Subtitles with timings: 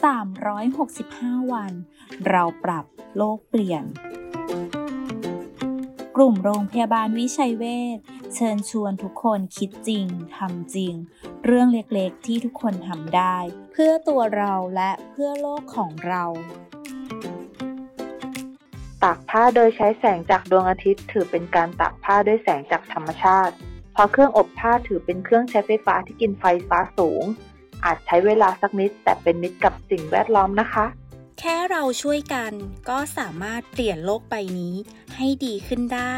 [0.00, 1.72] 365 วัน
[2.28, 2.84] เราปรับ
[3.16, 3.84] โลกเปลี่ยน
[6.16, 7.64] กลุ่มโรงพยาบาลวิชัยเว
[7.96, 7.98] ช
[8.34, 10.94] เชิญชวนทุกคนคิดจริงทำจริง
[11.44, 13.36] เรื่องเล็กๆที่ทุกคนทำได้
[13.72, 16.24] เพื่อตัวเราและเพื่อโลกของเรา
[19.02, 23.54] ตากผ้าโดยใช้แสงจากดวงอาทิตย์ ถือเป็นการตากผ้าด้วยแสงจากธรรมชาติ
[23.92, 27.24] เพราะเครื่องอบผ้าถือเป็นเครื่องใช้ไฟฟ้าที่กินไฟฟ้าสูง
[27.84, 30.84] อาจใช้เวลาสักนิด แต่เป็นมิตรกับสิ่งแวดล้อมนะคะ
[31.38, 32.52] แค่เราช่วยกัน
[32.88, 34.74] ก็สามารถเปลี่ยนโลกใบนี้
[35.16, 36.14] ให้ดีขึ้นได้